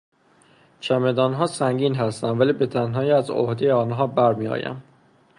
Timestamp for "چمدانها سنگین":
0.79-1.95